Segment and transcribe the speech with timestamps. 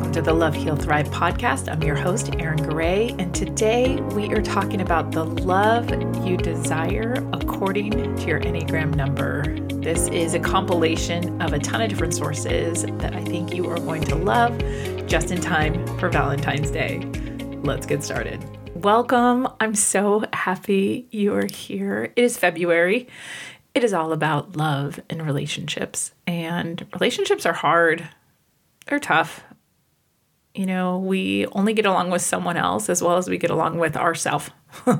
[0.00, 1.70] welcome to the Love Heal Thrive podcast.
[1.70, 5.90] I'm your host, Erin Garay, and today we are talking about the love
[6.26, 9.54] you desire according to your Enneagram number.
[9.82, 13.76] This is a compilation of a ton of different sources that I think you are
[13.76, 14.56] going to love
[15.06, 17.00] just in time for Valentine's Day.
[17.62, 18.42] Let's get started.
[18.74, 19.48] Welcome.
[19.60, 22.10] I'm so happy you are here.
[22.16, 23.06] It is February.
[23.74, 28.08] It is all about love and relationships, and relationships are hard
[28.90, 29.44] they're tough.
[30.60, 33.78] You know, we only get along with someone else as well as we get along
[33.78, 34.50] with ourselves.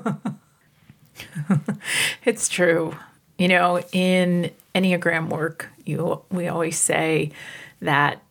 [2.25, 2.97] it's true.
[3.37, 7.33] You know, in Enneagram work, you we always say
[7.83, 8.23] that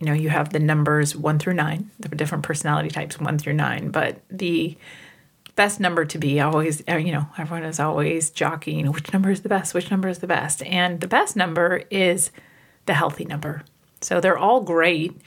[0.00, 3.52] you know, you have the numbers 1 through 9, the different personality types 1 through
[3.52, 4.76] 9, but the
[5.54, 9.42] best number to be always uh, you know everyone is always jockeying which number is
[9.42, 12.30] the best which number is the best and the best number is
[12.86, 13.62] the healthy number
[14.04, 15.20] so they're all great.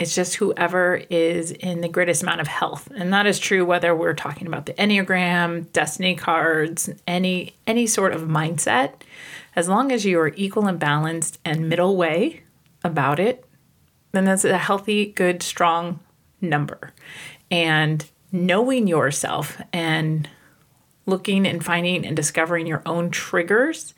[0.00, 2.90] It's just whoever is in the greatest amount of health.
[2.96, 8.14] And that is true whether we're talking about the Enneagram, destiny cards, any any sort
[8.14, 8.94] of mindset.
[9.54, 12.44] As long as you are equal and balanced and middle way
[12.82, 13.44] about it,
[14.12, 16.00] then that's a healthy, good, strong
[16.40, 16.94] number.
[17.50, 20.30] And knowing yourself and
[21.04, 23.92] looking and finding and discovering your own triggers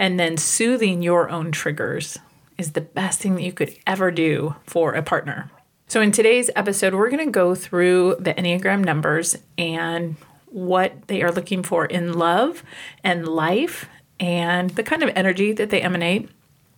[0.00, 2.18] and then soothing your own triggers
[2.58, 5.50] is the best thing that you could ever do for a partner.
[5.86, 10.16] So, in today's episode, we're going to go through the Enneagram numbers and
[10.46, 12.62] what they are looking for in love
[13.02, 13.88] and life
[14.18, 16.30] and the kind of energy that they emanate.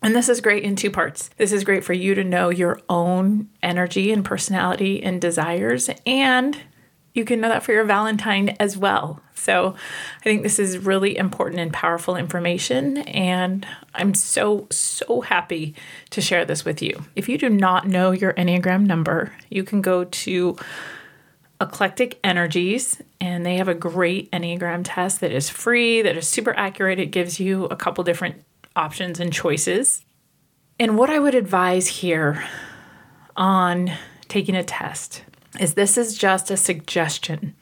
[0.03, 1.31] And this is great in two parts.
[1.37, 6.59] This is great for you to know your own energy and personality and desires, and
[7.17, 9.21] you can know that for your Valentine as well.
[9.35, 9.75] So
[10.21, 12.99] I think this is really important and powerful information.
[12.99, 15.75] And I'm so, so happy
[16.11, 17.05] to share this with you.
[17.17, 20.57] If you do not know your Enneagram number, you can go to
[21.59, 26.55] Eclectic Energies, and they have a great Enneagram test that is free, that is super
[26.55, 27.01] accurate.
[27.01, 28.45] It gives you a couple different
[28.75, 30.05] options and choices.
[30.79, 32.45] And what I would advise here
[33.37, 33.91] on
[34.29, 35.23] taking a test
[35.61, 37.55] is this is just a suggestion.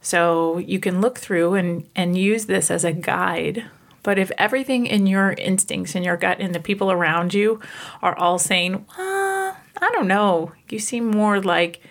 [0.00, 3.64] So you can look through and, and use this as a guide.
[4.02, 7.60] But if everything in your instincts and your gut and the people around you
[8.02, 9.56] are all saying, I
[9.92, 11.82] don't know, you seem more like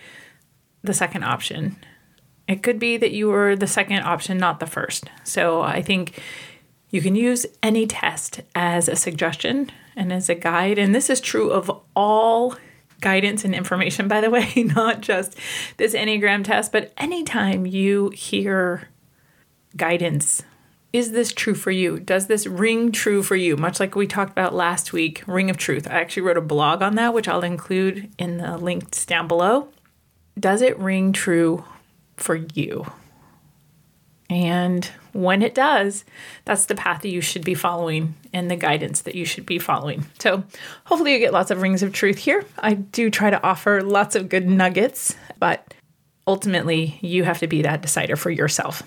[0.82, 1.76] the second option.
[2.48, 5.10] It could be that you were the second option, not the first.
[5.24, 6.22] So I think
[6.90, 10.78] you can use any test as a suggestion and as a guide.
[10.78, 12.56] And this is true of all
[13.02, 15.38] guidance and information, by the way, not just
[15.78, 18.90] this Enneagram test, but anytime you hear
[19.78, 20.44] guidance,
[20.94, 22.00] is this true for you?
[22.00, 23.58] Does this ring true for you?
[23.58, 25.88] Much like we talked about last week, Ring of Truth.
[25.90, 29.68] I actually wrote a blog on that, which I'll include in the links down below.
[30.40, 31.66] Does it ring true
[32.16, 32.86] for you?
[34.30, 36.04] And when it does,
[36.46, 39.60] that's the path that you should be following and the guidance that you should be
[39.60, 40.06] following.
[40.20, 40.44] So,
[40.86, 42.44] hopefully, you get lots of rings of truth here.
[42.58, 45.74] I do try to offer lots of good nuggets, but
[46.26, 48.82] ultimately, you have to be that decider for yourself.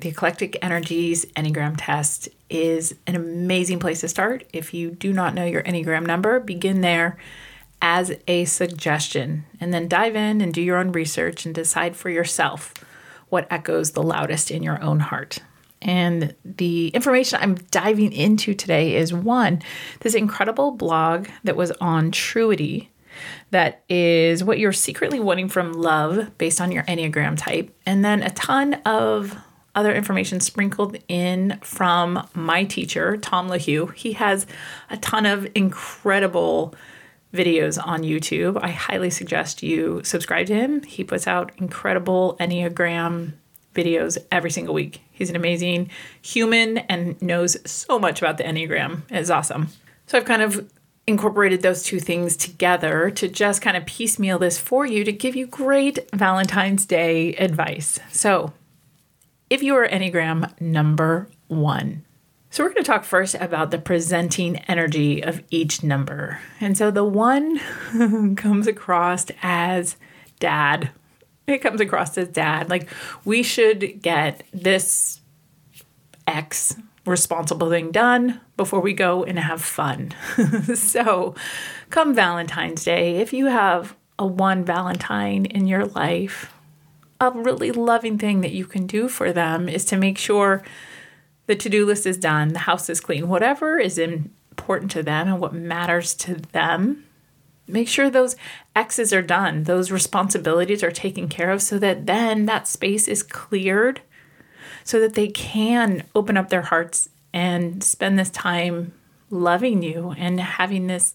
[0.00, 4.44] The Eclectic Energies Enneagram Test is an amazing place to start.
[4.52, 7.16] If you do not know your Enneagram number, begin there
[7.82, 12.10] as a suggestion and then dive in and do your own research and decide for
[12.10, 12.74] yourself
[13.30, 15.38] what echoes the loudest in your own heart.
[15.82, 19.62] And the information I'm diving into today is one,
[20.00, 22.88] this incredible blog that was on Truity
[23.50, 28.22] that is what you're secretly wanting from love based on your Enneagram type, and then
[28.22, 29.36] a ton of
[29.74, 33.94] other information sprinkled in from my teacher, Tom LaHue.
[33.94, 34.46] He has
[34.90, 36.74] a ton of incredible
[37.32, 38.58] videos on YouTube.
[38.62, 40.82] I highly suggest you subscribe to him.
[40.82, 43.32] He puts out incredible Enneagram
[43.74, 45.00] videos every single week.
[45.12, 45.90] He's an amazing
[46.22, 49.02] human and knows so much about the Enneagram.
[49.10, 49.68] It's awesome.
[50.06, 50.68] So I've kind of
[51.06, 55.36] incorporated those two things together to just kind of piecemeal this for you to give
[55.36, 57.98] you great Valentine's Day advice.
[58.10, 58.52] So,
[59.48, 62.04] if you are Enneagram number one,
[62.50, 66.40] so, we're going to talk first about the presenting energy of each number.
[66.60, 67.60] And so, the one
[68.36, 69.96] comes across as
[70.40, 70.90] dad.
[71.46, 72.68] It comes across as dad.
[72.68, 72.88] Like,
[73.24, 75.20] we should get this
[76.26, 76.76] X
[77.06, 80.12] responsible thing done before we go and have fun.
[80.74, 81.34] so,
[81.88, 86.52] come Valentine's Day, if you have a one Valentine in your life,
[87.20, 90.62] a really loving thing that you can do for them is to make sure
[91.50, 95.26] the to do list is done, the house is clean, whatever is important to them
[95.26, 97.04] and what matters to them,
[97.70, 98.36] Make sure those
[98.74, 103.22] X's are done, those responsibilities are taken care of so that then that space is
[103.22, 104.00] cleared
[104.82, 108.92] so that they can open up their hearts and spend this time
[109.30, 111.14] loving you and having this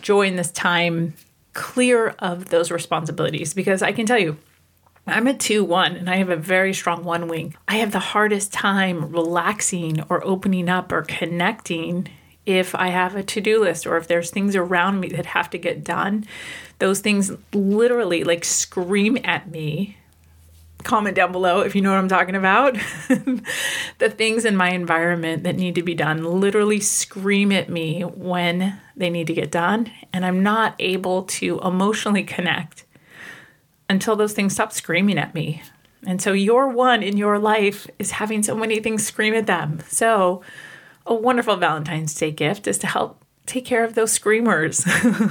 [0.00, 1.14] joy in this time
[1.54, 3.52] clear of those responsibilities.
[3.52, 4.36] Because I can tell you,
[5.08, 7.54] I'm a 2 1 and I have a very strong one wing.
[7.68, 12.08] I have the hardest time relaxing or opening up or connecting
[12.44, 15.48] if I have a to do list or if there's things around me that have
[15.50, 16.24] to get done.
[16.80, 19.96] Those things literally like scream at me
[20.86, 22.74] comment down below if you know what I'm talking about.
[23.98, 28.80] the things in my environment that need to be done literally scream at me when
[28.96, 32.85] they need to get done, and I'm not able to emotionally connect
[33.88, 35.62] until those things stop screaming at me.
[36.06, 39.80] And so, your one in your life is having so many things scream at them.
[39.88, 40.42] So,
[41.04, 44.84] a wonderful Valentine's Day gift is to help take care of those screamers,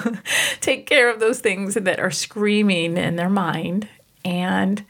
[0.61, 3.87] take care of those things that are screaming in their mind,
[4.23, 4.85] and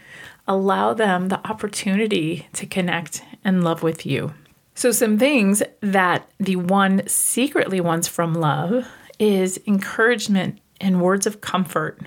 [0.47, 4.33] allow them the opportunity to connect and love with you.
[4.73, 8.88] So, some things that the one secretly wants from love
[9.19, 12.00] is encouragement and words of comfort,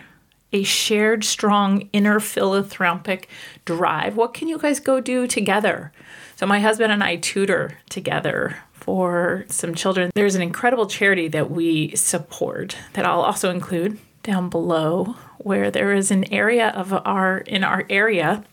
[0.53, 3.29] a shared, strong inner philanthropic
[3.65, 4.17] drive.
[4.17, 5.93] What can you guys go do together?
[6.37, 10.11] So, my husband and I tutor together for some children.
[10.15, 15.93] There's an incredible charity that we support that I'll also include down below where there
[15.93, 18.45] is an area of our in our area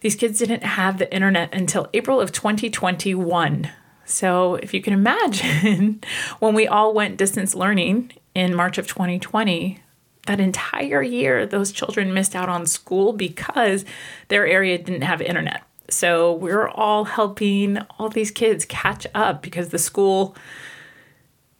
[0.00, 3.70] these kids didn't have the internet until April of 2021.
[4.04, 6.00] So, if you can imagine,
[6.38, 9.80] when we all went distance learning in March of 2020,
[10.26, 13.84] that entire year, those children missed out on school because
[14.28, 15.62] their area didn't have internet.
[15.88, 20.36] So, we're all helping all these kids catch up because the school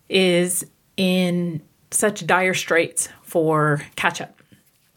[0.09, 0.67] is
[0.97, 4.43] in such dire straits for catch up.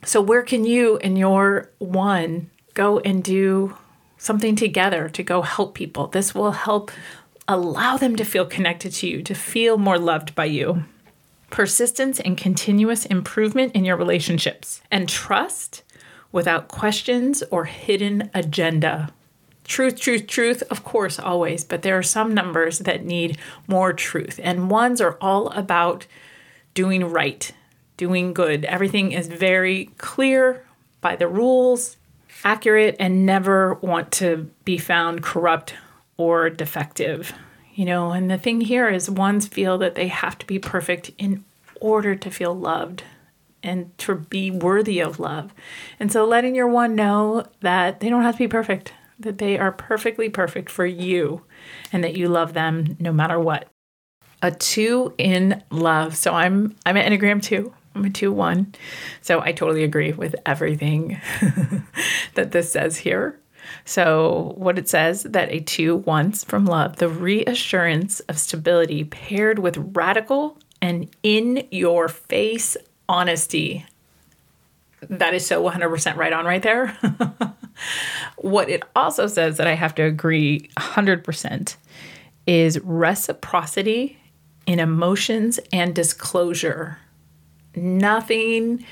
[0.04, 3.75] So, where can you and your one go and do
[4.18, 6.07] something together to go help people?
[6.07, 6.92] This will help
[7.48, 10.83] allow them to feel connected to you, to feel more loved by you.
[11.49, 15.83] Persistence and continuous improvement in your relationships, and trust
[16.31, 19.09] without questions or hidden agenda.
[19.63, 23.37] Truth, truth, truth, of course, always, but there are some numbers that need
[23.67, 26.07] more truth, and ones are all about
[26.73, 27.51] doing right,
[27.97, 28.63] doing good.
[28.65, 30.65] Everything is very clear
[31.01, 31.97] by the rules,
[32.43, 35.73] accurate, and never want to be found corrupt
[36.17, 37.33] or defective.
[37.79, 41.11] You know, and the thing here is ones feel that they have to be perfect
[41.17, 41.45] in
[41.79, 43.03] order to feel loved
[43.63, 45.53] and to be worthy of love.
[45.97, 49.57] And so letting your one know that they don't have to be perfect, that they
[49.57, 51.43] are perfectly perfect for you
[51.93, 53.69] and that you love them no matter what
[54.41, 56.17] a two in love.
[56.17, 57.73] So I'm I'm an Enneagram two.
[57.95, 58.75] I'm a two one.
[59.21, 61.21] So I totally agree with everything
[62.33, 63.39] that this says here.
[63.86, 69.60] So what it says that a two wants from love, the reassurance of stability paired
[69.60, 72.77] with radical and in your face
[73.07, 73.86] honesty.
[75.01, 76.98] That is so 100% right on right there.
[78.38, 81.76] what it also says that I have to agree 100%
[82.45, 84.18] is reciprocity
[84.66, 86.99] in emotions and disclosure.
[87.76, 88.85] Nothing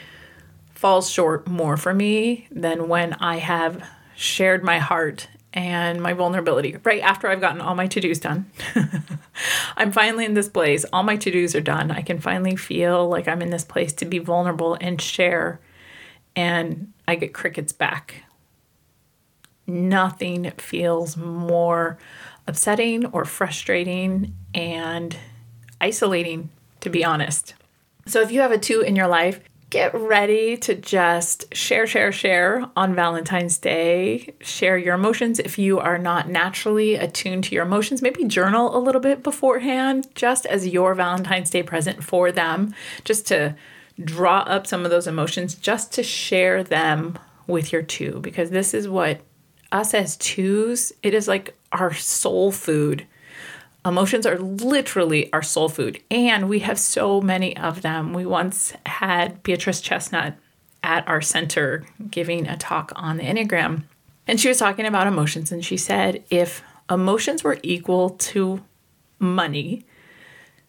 [0.74, 3.84] falls short more for me than when I have
[4.18, 8.50] shared my heart and my vulnerability right after I've gotten all my to dos done.
[9.78, 10.86] I'm finally in this place.
[10.92, 11.92] All my to dos are done.
[11.92, 15.60] I can finally feel like I'm in this place to be vulnerable and share.
[16.36, 18.24] And I get crickets back.
[19.68, 22.00] Nothing feels more
[22.48, 25.16] upsetting or frustrating and
[25.80, 26.50] isolating,
[26.82, 27.54] to be honest.
[28.08, 32.12] So if you have a two in your life, get ready to just share, share,
[32.12, 34.34] share on Valentine's Day.
[34.40, 35.40] Share your emotions.
[35.40, 40.08] If you are not naturally attuned to your emotions, maybe journal a little bit beforehand,
[40.16, 43.56] just as your Valentine's Day present for them, just to
[44.04, 48.74] draw up some of those emotions, just to share them with your two, because this
[48.74, 49.22] is what
[49.72, 53.06] us as twos, it is like our soul food
[53.88, 58.12] Emotions are literally our soul food, and we have so many of them.
[58.12, 60.36] We once had Beatrice Chestnut
[60.84, 63.84] at our center giving a talk on the Enneagram,
[64.28, 68.62] and she was talking about emotions, and she said if emotions were equal to
[69.20, 69.86] money,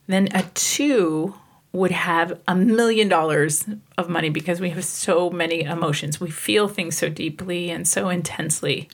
[0.06, 1.34] then a two
[1.72, 3.64] would have a million dollars
[3.98, 6.20] of money because we have so many emotions.
[6.20, 8.88] We feel things so deeply and so intensely.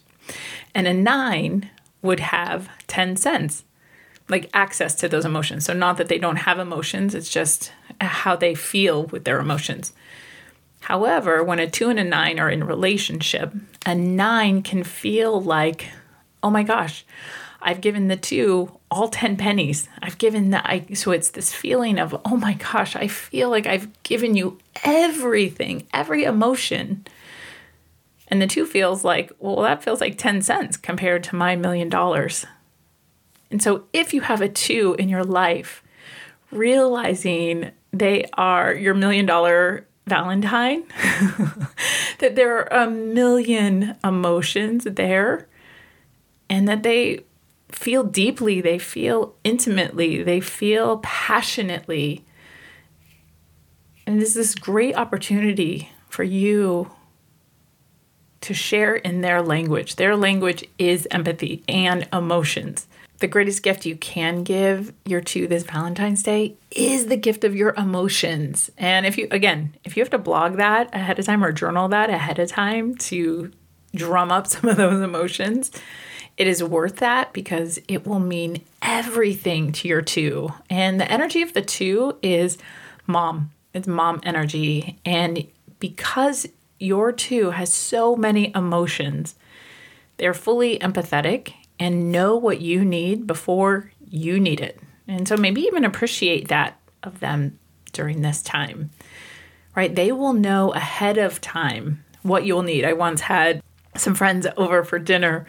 [0.74, 1.68] And a nine
[2.00, 3.64] would have 10 cents
[4.28, 5.64] like access to those emotions.
[5.64, 9.92] So, not that they don't have emotions, it's just how they feel with their emotions.
[10.80, 13.52] However, when a two and a nine are in relationship,
[13.86, 15.88] a nine can feel like,
[16.42, 17.06] oh my gosh,
[17.62, 19.88] I've given the two all 10 pennies.
[20.02, 20.66] I've given that.
[20.66, 24.58] I, so it's this feeling of, oh my gosh, I feel like I've given you
[24.84, 27.06] everything, every emotion.
[28.28, 31.88] And the two feels like, well, that feels like 10 cents compared to my million
[31.88, 32.44] dollars.
[33.54, 35.84] And so if you have a two in your life,
[36.50, 40.82] realizing they are your million dollar Valentine,
[42.18, 45.46] that there are a million emotions there,
[46.50, 47.20] and that they
[47.70, 52.24] feel deeply, they feel intimately, they feel passionately.
[54.04, 56.90] And it's this great opportunity for you
[58.40, 59.94] to share in their language.
[59.94, 65.62] Their language is empathy and emotions the greatest gift you can give your two this
[65.62, 68.70] Valentine's Day is the gift of your emotions.
[68.76, 71.88] And if you, again, if you have to blog that ahead of time or journal
[71.88, 73.52] that ahead of time to
[73.94, 75.70] drum up some of those emotions,
[76.36, 80.52] it is worth that because it will mean everything to your two.
[80.68, 82.58] And the energy of the two is
[83.06, 84.98] mom, it's mom energy.
[85.04, 85.46] And
[85.78, 86.48] because
[86.80, 89.36] your two has so many emotions,
[90.16, 94.80] they're fully empathetic and know what you need before you need it.
[95.08, 97.58] And so maybe even appreciate that of them
[97.92, 98.90] during this time,
[99.76, 99.94] right?
[99.94, 102.84] They will know ahead of time what you'll need.
[102.84, 103.62] I once had
[103.96, 105.46] some friends over for dinner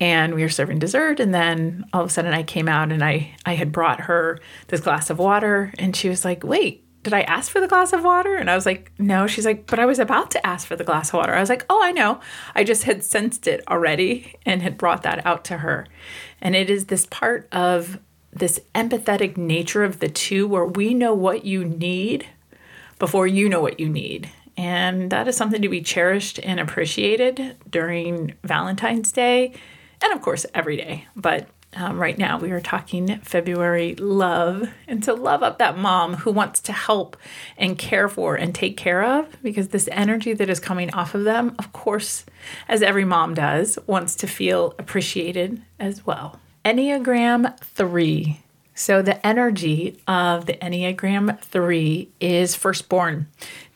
[0.00, 3.02] and we were serving dessert and then all of a sudden I came out and
[3.02, 7.16] I I had brought her this glass of water and she was like, "Wait, did
[7.16, 8.36] I ask for the glass of water?
[8.36, 9.26] And I was like, no.
[9.26, 11.34] She's like, but I was about to ask for the glass of water.
[11.34, 12.20] I was like, oh, I know.
[12.54, 15.86] I just had sensed it already and had brought that out to her.
[16.40, 17.98] And it is this part of
[18.32, 22.26] this empathetic nature of the two where we know what you need
[22.98, 24.30] before you know what you need.
[24.56, 29.54] And that is something to be cherished and appreciated during Valentine's Day
[30.02, 31.06] and, of course, every day.
[31.16, 36.14] But um, right now, we are talking February love, and to love up that mom
[36.14, 37.16] who wants to help
[37.58, 41.24] and care for and take care of, because this energy that is coming off of
[41.24, 42.24] them, of course,
[42.68, 46.40] as every mom does, wants to feel appreciated as well.
[46.64, 48.40] Enneagram 3.
[48.74, 53.26] So, the energy of the Enneagram 3 is firstborn,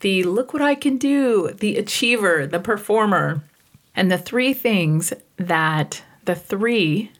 [0.01, 3.43] the look what I can do, the achiever, the performer.
[3.95, 7.11] And the three things that the three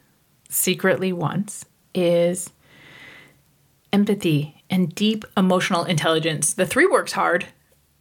[0.53, 2.51] secretly wants is
[3.93, 6.55] empathy and deep emotional intelligence.
[6.55, 7.47] The three works hard,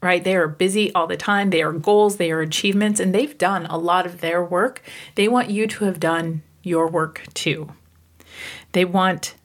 [0.02, 0.24] right?
[0.24, 1.50] They are busy all the time.
[1.50, 4.82] They are goals, they are achievements, and they've done a lot of their work.
[5.16, 7.72] They want you to have done your work too.
[8.72, 9.36] They want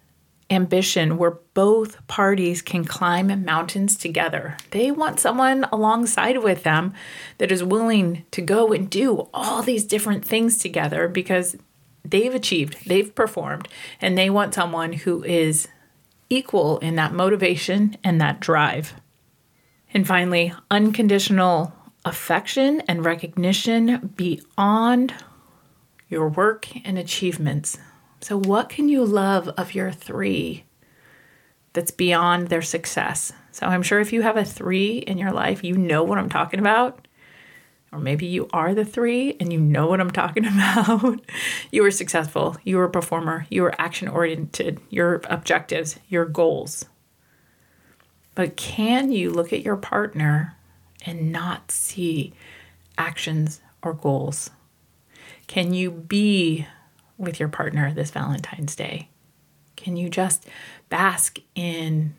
[0.48, 4.56] ambition where both parties can climb mountains together.
[4.70, 6.94] They want someone alongside with them
[7.38, 11.56] that is willing to go and do all these different things together because
[12.10, 13.68] they've achieved, they've performed,
[14.00, 15.68] and they want someone who is
[16.28, 18.94] equal in that motivation and that drive.
[19.92, 21.72] And finally, unconditional
[22.04, 25.14] affection and recognition beyond
[26.08, 27.78] your work and achievements.
[28.20, 30.64] So, what can you love of your three
[31.72, 33.32] that's beyond their success?
[33.50, 36.28] So, I'm sure if you have a three in your life, you know what I'm
[36.28, 37.05] talking about.
[37.92, 41.20] Or maybe you are the three and you know what I'm talking about.
[41.70, 46.86] you were successful, you were a performer, you were action oriented, your objectives, your goals.
[48.34, 50.56] But can you look at your partner
[51.06, 52.34] and not see
[52.98, 54.50] actions or goals?
[55.46, 56.66] Can you be
[57.16, 59.08] with your partner this Valentine's Day?
[59.76, 60.46] Can you just
[60.88, 62.14] bask in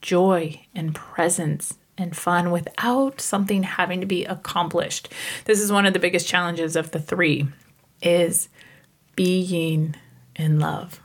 [0.00, 5.08] joy and presence and fun without something having to be accomplished.
[5.46, 7.48] This is one of the biggest challenges of the 3
[8.02, 8.48] is
[9.16, 9.94] being
[10.36, 11.00] in love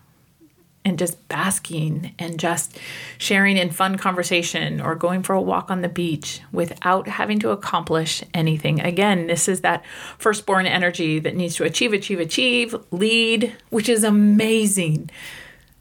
[0.87, 2.79] and just basking and just
[3.17, 7.49] sharing in fun conversation or going for a walk on the beach without having to
[7.49, 8.79] accomplish anything.
[8.79, 9.83] Again, this is that
[10.17, 15.09] firstborn energy that needs to achieve, achieve, achieve, lead, which is amazing.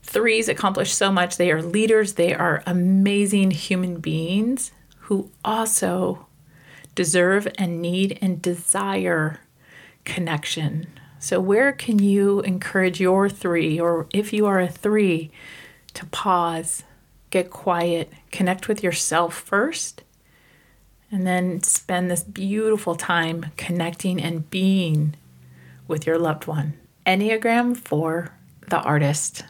[0.03, 1.37] Threes accomplish so much.
[1.37, 4.73] They are leaders, they are amazing human beings
[5.07, 6.27] who also
[6.97, 9.39] deserve and need and desire
[10.05, 10.89] connection.
[11.21, 15.31] So, where can you encourage your three, or if you are a three,
[15.95, 16.83] to pause,
[17.31, 20.03] get quiet, connect with yourself first,
[21.13, 25.15] and then spend this beautiful time connecting and being
[25.87, 26.75] with your loved one?
[27.07, 28.33] Enneagram for
[28.69, 29.45] the artist.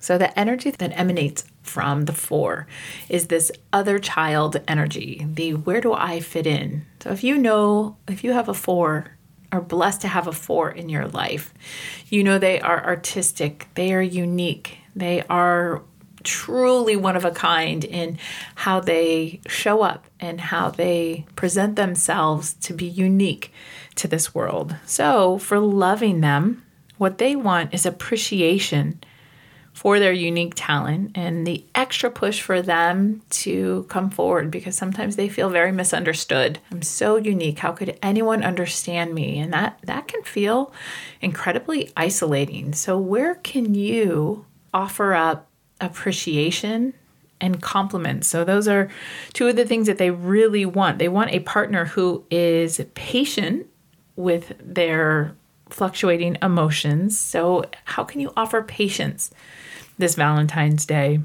[0.00, 2.66] So, the energy that emanates from the four
[3.08, 6.84] is this other child energy, the where do I fit in?
[7.00, 9.16] So, if you know, if you have a four,
[9.52, 11.54] are blessed to have a four in your life,
[12.08, 15.82] you know they are artistic, they are unique, they are
[16.22, 18.18] truly one of a kind in
[18.56, 23.52] how they show up and how they present themselves to be unique
[23.94, 24.76] to this world.
[24.86, 26.64] So, for loving them,
[26.98, 29.00] what they want is appreciation
[29.80, 35.16] for their unique talent and the extra push for them to come forward because sometimes
[35.16, 36.58] they feel very misunderstood.
[36.70, 37.60] I'm so unique.
[37.60, 39.38] How could anyone understand me?
[39.38, 40.70] And that that can feel
[41.22, 42.74] incredibly isolating.
[42.74, 44.44] So where can you
[44.74, 45.48] offer up
[45.80, 46.92] appreciation
[47.40, 48.28] and compliments.
[48.28, 48.90] So, those are
[49.32, 50.98] two of the things that they really want.
[50.98, 53.66] They want a partner who is patient
[54.14, 55.34] with their
[55.70, 57.18] fluctuating emotions.
[57.18, 59.30] So, how can you offer patience
[60.00, 61.20] this Valentine's Day?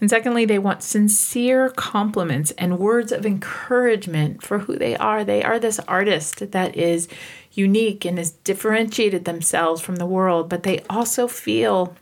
[0.00, 5.24] And secondly, they want sincere compliments and words of encouragement for who they are.
[5.24, 7.06] They are this artist that is
[7.52, 11.94] unique and has differentiated themselves from the world, but they also feel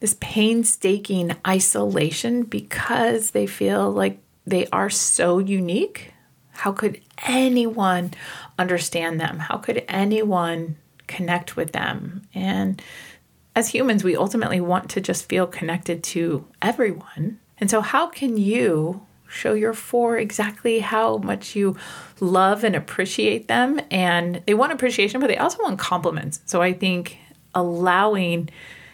[0.00, 6.12] this painstaking isolation because they feel like they are so unique.
[6.50, 8.12] How could anyone
[8.58, 9.38] understand them?
[9.38, 12.22] How could anyone connect with them?
[12.34, 12.82] And
[13.54, 17.40] as humans, we ultimately want to just feel connected to everyone.
[17.58, 21.76] And so, how can you show your four exactly how much you
[22.20, 23.80] love and appreciate them?
[23.90, 26.40] And they want appreciation, but they also want compliments.
[26.46, 27.18] So, I think
[27.54, 28.48] allowing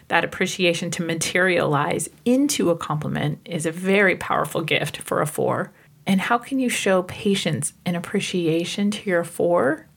[0.07, 5.71] that appreciation to materialize into a compliment is a very powerful gift for a four.
[6.07, 9.87] And how can you show patience and appreciation to your four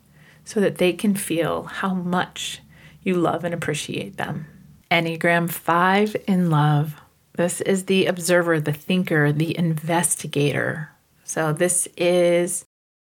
[0.45, 2.62] so that they can feel how much
[3.09, 4.47] you love and appreciate them?
[4.91, 6.95] Enneagram 5 in love.
[7.35, 10.91] This is the observer, the thinker, the investigator.
[11.25, 12.65] So, this is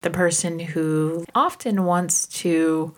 [0.03, 2.95] the person who often wants to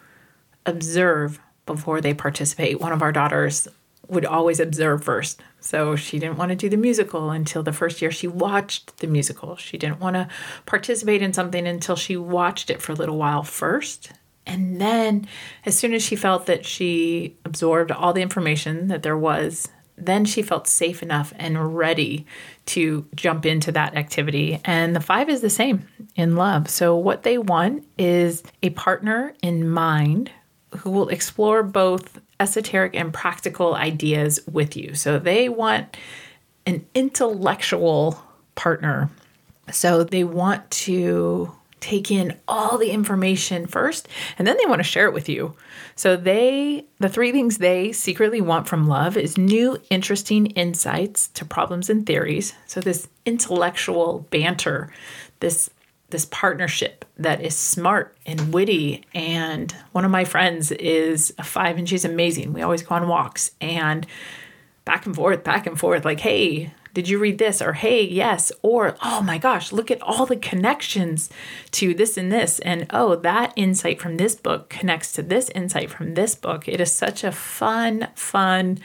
[0.66, 2.81] observe before they participate.
[2.81, 3.68] One of our daughters
[4.09, 5.42] would always observe first.
[5.61, 9.07] So she didn't want to do the musical until the first year she watched the
[9.07, 9.57] musical.
[9.57, 10.29] She didn't want to
[10.64, 14.12] participate in something until she watched it for a little while first.
[14.46, 15.26] And then,
[15.64, 20.24] as soon as she felt that she absorbed all the information that there was, then
[20.24, 22.26] she felt safe enough and ready
[22.66, 24.61] to jump into that activity.
[24.64, 26.68] And the five is the same in love.
[26.68, 30.30] So, what they want is a partner in mind
[30.76, 34.94] who will explore both esoteric and practical ideas with you.
[34.94, 35.96] So they want
[36.66, 38.22] an intellectual
[38.54, 39.11] partner.
[39.70, 44.09] So they want to take in all the information first
[44.39, 45.55] and then they want to share it with you.
[45.95, 51.45] So they the three things they secretly want from love is new interesting insights to
[51.45, 52.55] problems and theories.
[52.67, 54.93] So this intellectual banter,
[55.41, 55.71] this
[56.11, 59.05] this partnership that is smart and witty.
[59.15, 62.53] And one of my friends is a five and she's amazing.
[62.53, 64.07] We always go on walks and
[64.85, 67.61] back and forth, back and forth, like, hey, did you read this?
[67.61, 68.50] Or hey, yes.
[68.62, 71.28] Or oh my gosh, look at all the connections
[71.72, 72.59] to this and this.
[72.61, 76.66] And oh, that insight from this book connects to this insight from this book.
[76.66, 78.78] It is such a fun, fun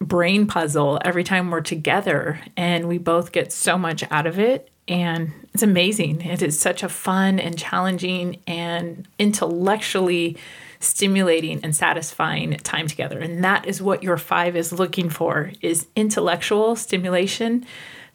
[0.00, 2.40] brain puzzle every time we're together.
[2.56, 6.22] And we both get so much out of it and it's amazing.
[6.22, 10.36] It is such a fun and challenging and intellectually
[10.82, 13.18] stimulating and satisfying time together.
[13.18, 17.64] And that is what your 5 is looking for is intellectual stimulation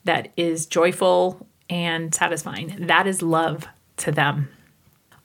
[0.04, 2.76] that is joyful and satisfying.
[2.88, 4.50] That is love to them.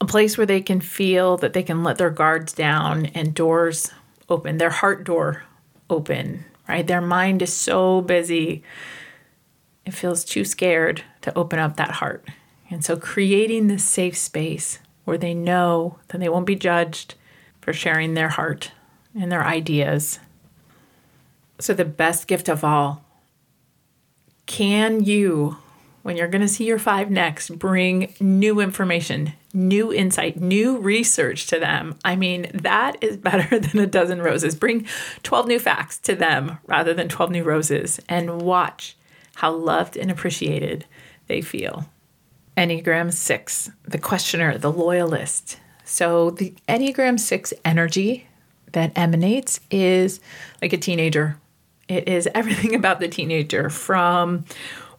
[0.00, 3.90] A place where they can feel that they can let their guards down and doors
[4.28, 5.44] open, their heart door
[5.90, 6.86] open, right?
[6.86, 8.62] Their mind is so busy
[9.84, 12.24] it feels too scared to open up that heart.
[12.70, 17.16] And so, creating this safe space where they know that they won't be judged
[17.62, 18.72] for sharing their heart
[19.18, 20.18] and their ideas.
[21.58, 23.02] So, the best gift of all
[24.46, 25.56] can you,
[26.02, 31.46] when you're going to see your five next, bring new information, new insight, new research
[31.46, 31.96] to them?
[32.04, 34.54] I mean, that is better than a dozen roses.
[34.54, 34.86] Bring
[35.22, 38.96] 12 new facts to them rather than 12 new roses and watch
[39.36, 40.84] how loved and appreciated
[41.28, 41.86] they feel.
[42.56, 45.58] Enneagram 6, the questioner, the loyalist.
[45.92, 48.26] So, the Enneagram 6 energy
[48.72, 50.20] that emanates is
[50.62, 51.36] like a teenager.
[51.86, 54.46] It is everything about the teenager from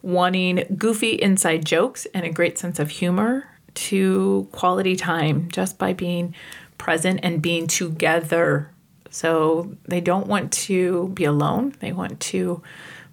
[0.02, 5.94] wanting goofy inside jokes and a great sense of humor to quality time just by
[5.94, 6.32] being
[6.78, 8.70] present and being together
[9.10, 11.74] So they don't want to be alone.
[11.80, 12.62] They want to,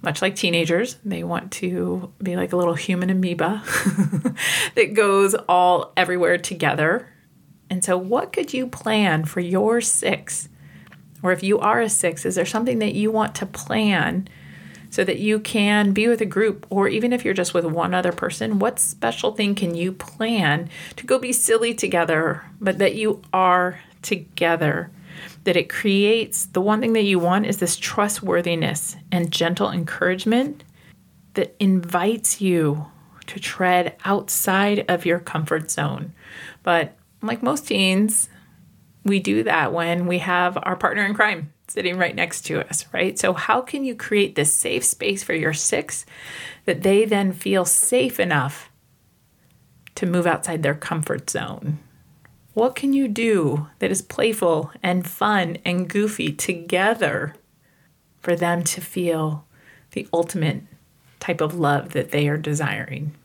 [0.04, 3.64] much like teenagers, they want to be like a little human amoeba
[4.76, 7.08] that goes all everywhere together.
[7.72, 10.50] And so, what could you plan for your six?
[11.24, 14.28] Or if you are a six, is there something that you want to plan
[14.90, 16.68] so that you can be with a group?
[16.70, 20.70] Or even if you're just with one other person, what special thing can you plan
[20.98, 24.92] to go be silly together, but that you are together?
[25.44, 30.64] that it creates the one thing that you want is this trustworthiness and gentle encouragement
[31.34, 32.86] that invites you
[33.28, 36.14] to tread outside of your comfort zone.
[36.64, 38.30] But like most teens,
[39.04, 42.86] we do that when we have our partner in crime sitting right next to us,
[42.92, 43.18] right?
[43.18, 46.06] So, how can you create this safe space for your six
[46.66, 48.70] that they then feel safe enough
[49.96, 51.80] to move outside their comfort zone?
[52.54, 57.34] What can you do that is playful and fun and goofy together
[58.20, 59.46] for them to feel
[59.92, 60.64] the ultimate
[61.20, 63.16] type of love that they are desiring?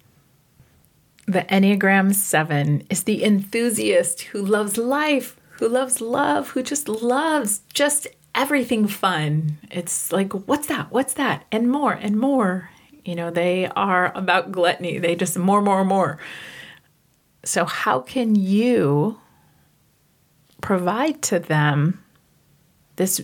[1.26, 7.62] The Enneagram 7 is the enthusiast who loves life, who loves love, who just loves
[7.74, 9.58] just everything fun.
[9.70, 10.92] It's like, what's that?
[10.92, 11.44] What's that?
[11.50, 12.70] And more and more.
[13.04, 14.98] You know, they are about gluttony.
[14.98, 16.18] They just more, more, more.
[17.44, 19.18] So, how can you
[20.60, 22.04] provide to them
[22.96, 23.20] this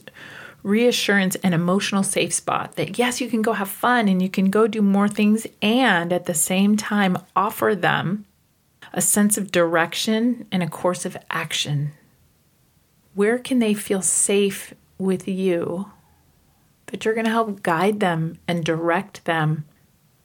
[0.62, 4.50] reassurance and emotional safe spot that yes, you can go have fun and you can
[4.50, 8.24] go do more things, and at the same time, offer them
[8.92, 11.92] a sense of direction and a course of action?
[13.14, 15.90] Where can they feel safe with you?
[16.86, 19.64] That you're going to help guide them and direct them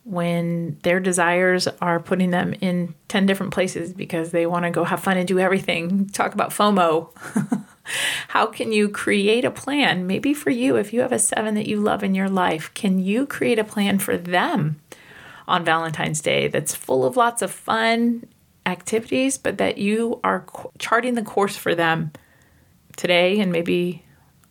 [0.03, 4.83] when their desires are putting them in 10 different places because they want to go
[4.85, 6.07] have fun and do everything.
[6.09, 7.09] Talk about FOMO.
[8.29, 10.07] How can you create a plan?
[10.07, 12.99] Maybe for you, if you have a seven that you love in your life, can
[12.99, 14.79] you create a plan for them
[15.47, 18.25] on Valentine's Day that's full of lots of fun
[18.65, 20.45] activities, but that you are
[20.77, 22.11] charting the course for them
[22.95, 24.03] today and maybe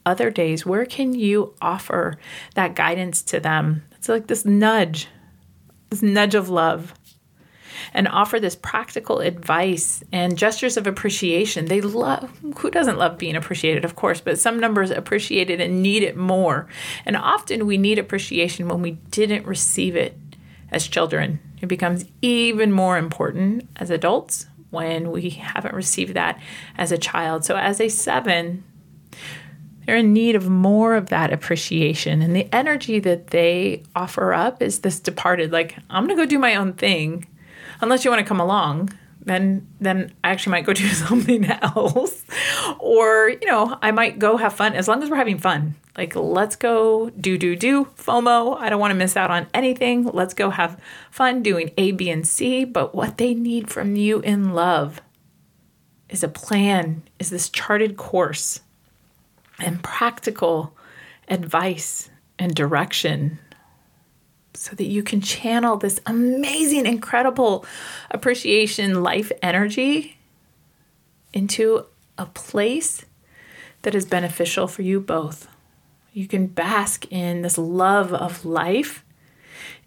[0.04, 0.64] other days?
[0.64, 2.18] Where can you offer
[2.54, 3.82] that guidance to them?
[3.96, 5.08] It's like this nudge
[5.90, 6.94] this nudge of love,
[7.92, 11.66] and offer this practical advice and gestures of appreciation.
[11.66, 15.82] They love, who doesn't love being appreciated, of course, but some numbers appreciate it and
[15.82, 16.68] need it more.
[17.04, 20.16] And often we need appreciation when we didn't receive it
[20.70, 21.40] as children.
[21.60, 26.40] It becomes even more important as adults when we haven't received that
[26.76, 27.44] as a child.
[27.44, 28.64] So, as a seven,
[29.86, 32.20] they're in need of more of that appreciation.
[32.20, 36.28] And the energy that they offer up is this departed, like, I'm going to go
[36.28, 37.26] do my own thing.
[37.80, 38.90] Unless you want to come along,
[39.26, 42.24] then then I actually might go do something else.
[42.78, 45.74] or, you know, I might go have fun as long as we're having fun.
[45.98, 47.86] Like, let's go do, do, do.
[47.96, 48.58] FOMO.
[48.58, 50.04] I don't want to miss out on anything.
[50.04, 52.64] Let's go have fun doing A, B, and C.
[52.64, 55.00] But what they need from you in love
[56.08, 58.60] is a plan, is this charted course
[59.58, 60.76] and practical
[61.28, 63.38] advice and direction
[64.56, 67.64] so that you can channel this amazing, incredible
[68.10, 70.16] appreciation, life energy
[71.32, 71.84] into
[72.18, 73.04] a place
[73.82, 75.48] that is beneficial for you both.
[76.12, 79.04] You can bask in this love of life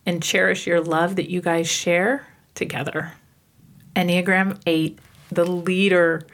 [0.06, 3.14] and cherish your love that you guys share together.
[3.96, 5.00] Enneagram 8,
[5.32, 6.26] the leader.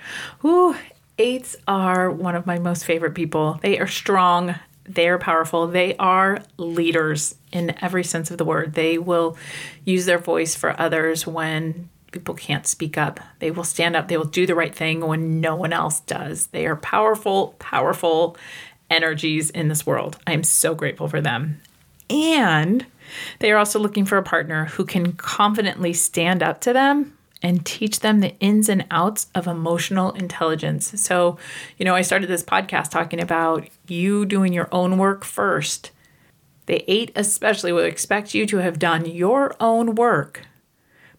[0.44, 0.76] Ooh,
[1.18, 3.58] Eights are one of my most favorite people.
[3.62, 8.74] They are strong, they are powerful, they are leaders in every sense of the word.
[8.74, 9.38] They will
[9.86, 13.20] use their voice for others when people can't speak up.
[13.40, 16.48] They will stand up, they will do the right thing when no one else does.
[16.48, 18.38] They are powerful, powerful
[18.90, 20.18] energies in this world.
[20.28, 21.62] I am so grateful for them.
[22.10, 22.86] And
[23.40, 27.66] they are also looking for a partner who can confidently stand up to them and
[27.66, 31.00] teach them the ins and outs of emotional intelligence.
[31.02, 31.38] So,
[31.78, 35.92] you know, I started this podcast talking about you doing your own work first.
[36.66, 40.42] The eight, especially, will expect you to have done your own work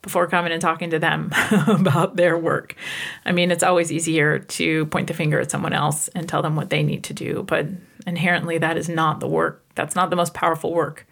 [0.03, 1.33] before coming and talking to them
[1.67, 2.77] about their work.
[3.25, 6.57] I mean, it's always easier to point the finger at someone else and tell them
[6.57, 7.67] what they need to do, but
[8.07, 9.65] inherently, that is not the work.
[9.75, 11.07] That's not the most powerful work.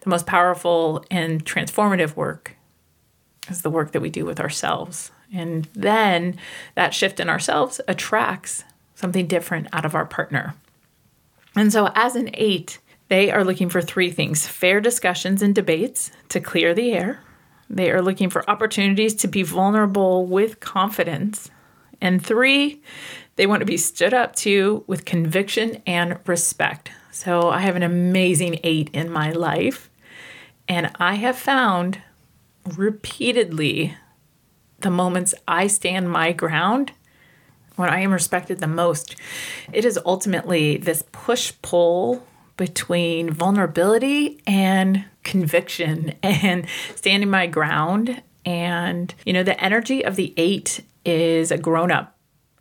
[0.00, 2.56] The most powerful and transformative work
[3.48, 5.10] is the work that we do with ourselves.
[5.32, 6.38] And then
[6.74, 10.54] that shift in ourselves attracts something different out of our partner.
[11.54, 16.10] And so, as an eight, they are looking for three things fair discussions and debates
[16.28, 17.20] to clear the air.
[17.68, 21.50] They are looking for opportunities to be vulnerable with confidence.
[22.00, 22.82] And three,
[23.36, 26.90] They want to be stood up to with conviction and respect.
[27.10, 29.90] So I have an amazing eight in my life.
[30.68, 32.00] And I have found
[32.76, 33.94] repeatedly
[34.80, 36.92] the moments I stand my ground
[37.76, 39.16] when I am respected the most,
[39.72, 48.22] it is ultimately this push pull between vulnerability and conviction and standing my ground.
[48.44, 52.16] And, you know, the energy of the eight is a grown up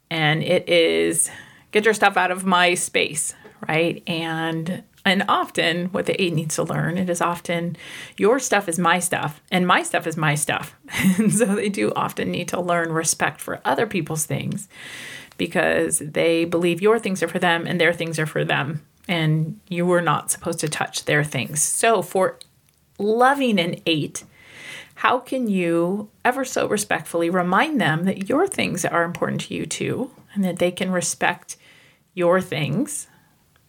[0.09, 1.29] and it is
[1.71, 3.33] get your stuff out of my space,
[3.67, 4.01] right?
[4.07, 7.77] And and often what the eight needs to learn, it is often
[8.17, 10.75] your stuff is my stuff and my stuff is my stuff.
[11.19, 14.67] and so they do often need to learn respect for other people's things
[15.37, 18.81] because they believe your things are for them and their things are for them.
[19.07, 21.61] And you were not supposed to touch their things.
[21.61, 22.39] So for
[22.97, 24.23] loving an eight,
[24.95, 29.65] how can you ever so respectfully remind them that your things are important to you
[29.65, 31.57] too and that they can respect
[32.13, 33.07] your things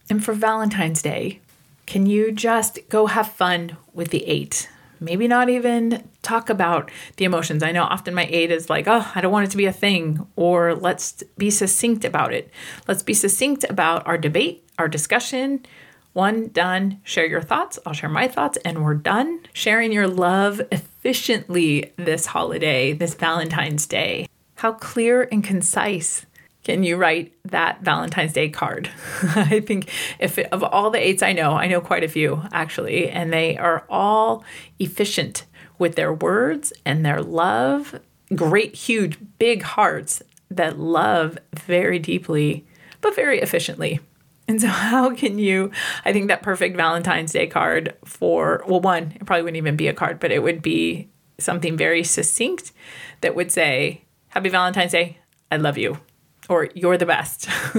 [0.08, 1.40] and for Valentine's Day,
[1.86, 4.68] can you just go have fun with the eight?
[5.00, 7.62] Maybe not even talk about the emotions.
[7.62, 9.72] I know often my eight is like, oh, I don't want it to be a
[9.72, 12.50] thing, or let's be succinct about it.
[12.88, 15.64] Let's be succinct about our debate, our discussion.
[16.12, 17.00] One, done.
[17.04, 17.78] Share your thoughts.
[17.86, 19.40] I'll share my thoughts, and we're done.
[19.52, 24.28] Sharing your love efficiently this holiday, this Valentine's Day.
[24.56, 26.25] How clear and concise
[26.66, 28.90] can you write that Valentine's Day card?
[29.36, 32.42] I think if it, of all the eights I know, I know quite a few
[32.50, 34.42] actually, and they are all
[34.80, 35.44] efficient
[35.78, 38.00] with their words and their love.
[38.34, 42.66] Great, huge, big hearts that love very deeply,
[43.00, 44.00] but very efficiently.
[44.48, 45.70] And so, how can you?
[46.04, 49.86] I think that perfect Valentine's Day card for, well, one, it probably wouldn't even be
[49.86, 51.06] a card, but it would be
[51.38, 52.72] something very succinct
[53.20, 55.18] that would say, Happy Valentine's Day,
[55.52, 56.00] I love you
[56.48, 57.48] or you're the best,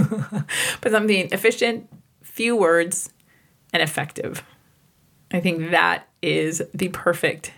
[0.81, 1.89] but something efficient,
[2.21, 3.11] few words,
[3.73, 4.43] and effective.
[5.31, 7.51] I think that is the perfect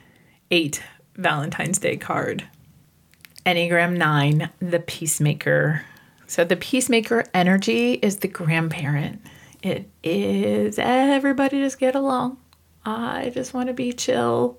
[0.52, 0.82] eight
[1.15, 2.45] Valentine's Day card.
[3.45, 5.86] Enneagram 9, the peacemaker.
[6.28, 9.22] So, the peacemaker energy is the grandparent.
[9.62, 12.38] It is everybody just get along.
[12.86, 14.58] I just want to be chill.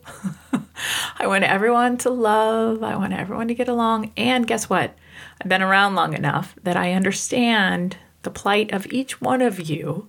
[1.18, 2.82] I want everyone to love.
[2.82, 4.12] I want everyone to get along.
[4.16, 4.94] And guess what?
[5.40, 10.06] I've been around long enough that I understand the plight of each one of you.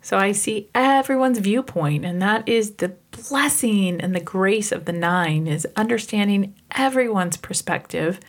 [0.00, 4.92] So I see everyone's viewpoint, and that is the blessing and the grace of the
[4.92, 8.20] nine is understanding everyone's perspective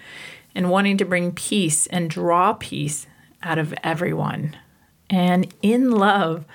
[0.55, 3.05] and wanting to bring peace and draw peace
[3.43, 4.57] out of everyone.
[5.09, 6.45] And in love,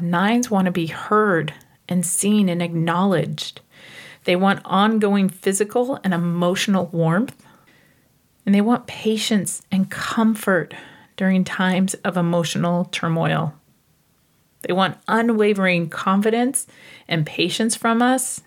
[0.00, 1.52] nines want to be heard
[1.88, 3.60] and seen and acknowledged.
[4.24, 7.44] They want ongoing physical and emotional warmth
[8.50, 10.74] and they want patience and comfort
[11.16, 13.54] during times of emotional turmoil.
[14.62, 16.66] They want unwavering confidence
[17.06, 18.40] and patience from us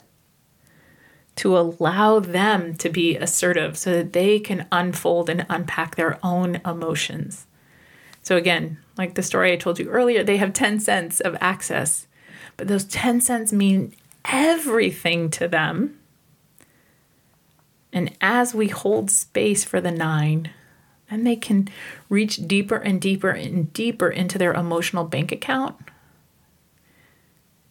[1.38, 6.60] to allow them to be assertive so that they can unfold and unpack their own
[6.66, 7.48] emotions.
[8.24, 12.08] So, again, like the story I told you earlier, they have 10 cents of access,
[12.58, 15.98] but those 10 cents mean everything to them
[17.94, 20.50] and as we hold space for the nine,
[21.10, 21.70] then they can
[22.10, 25.76] reach deeper and deeper and deeper into their emotional bank account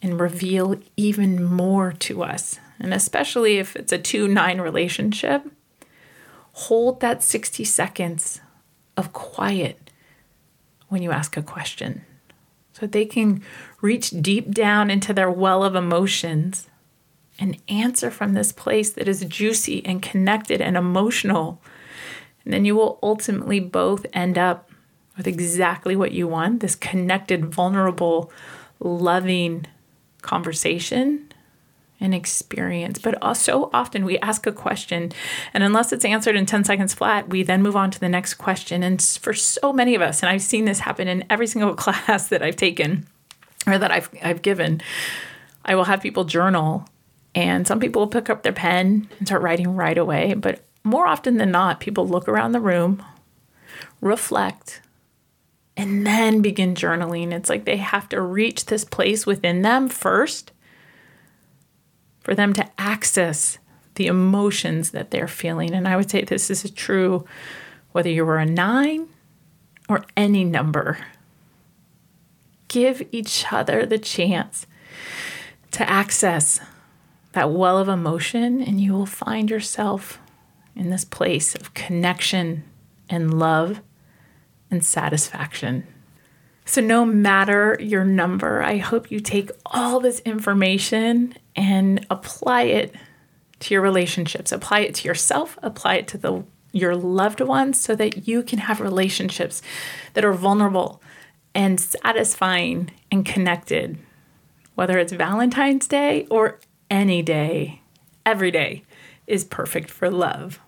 [0.01, 2.61] and reveal even more to us.
[2.79, 5.45] And especially if it's a 2 9 relationship,
[6.53, 8.41] hold that 60 seconds
[8.97, 9.91] of quiet
[10.89, 12.05] when you ask a question
[12.73, 13.43] so they can
[13.81, 16.69] reach deep down into their well of emotions
[17.39, 21.61] and answer from this place that is juicy and connected and emotional.
[22.45, 24.71] And then you will ultimately both end up
[25.17, 28.33] with exactly what you want this connected, vulnerable,
[28.81, 29.67] loving
[30.23, 31.33] conversation
[32.01, 32.99] and experience.
[32.99, 35.13] But so often we ask a question,
[35.55, 38.35] and unless it's answered in 10 seconds flat, we then move on to the next
[38.35, 38.83] question.
[38.83, 42.29] And for so many of us, and I've seen this happen in every single class
[42.29, 43.07] that I've taken
[43.67, 44.83] or that I've, I've given,
[45.65, 46.89] I will have people journal
[47.35, 50.35] and some people will pick up their pen and start writing right away.
[50.35, 53.03] But more often than not, people look around the room,
[54.01, 54.83] reflect,
[55.77, 57.33] and then begin journaling.
[57.33, 60.53] It's like they have to reach this place within them first
[62.21, 63.59] for them to access
[63.95, 65.73] the emotions that they're feeling.
[65.73, 67.25] And I would say this is true
[67.93, 69.09] whether you were a nine
[69.89, 70.99] or any number.
[72.69, 74.67] Give each other the chance
[75.73, 76.61] to access
[77.33, 80.19] that well of emotion, and you will find yourself
[80.75, 82.65] in this place of connection
[83.09, 83.81] and love
[84.71, 85.87] and satisfaction.
[86.65, 92.95] So, no matter your number, I hope you take all this information and apply it
[93.61, 97.95] to your relationships, apply it to yourself, apply it to the your loved ones so
[97.95, 99.61] that you can have relationships
[100.15, 101.03] that are vulnerable
[101.55, 103.99] and satisfying and connected,
[104.75, 106.59] whether it's Valentine's Day or
[106.93, 107.81] any day,
[108.27, 108.85] every day
[109.27, 110.61] is perfect for love.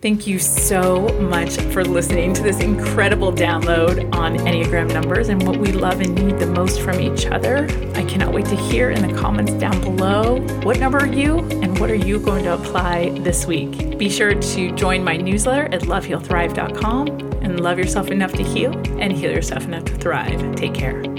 [0.00, 5.58] Thank you so much for listening to this incredible download on Enneagram numbers and what
[5.58, 7.64] we love and need the most from each other.
[7.94, 11.78] I cannot wait to hear in the comments down below what number are you and
[11.80, 13.98] what are you going to apply this week.
[13.98, 17.08] Be sure to join my newsletter at lovehealthrive.com
[17.42, 20.54] and love yourself enough to heal and heal yourself enough to thrive.
[20.54, 21.17] Take care.